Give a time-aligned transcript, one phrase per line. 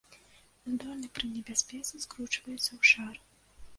[0.69, 3.15] Здольны пры небяспецы скручваецца ў шар.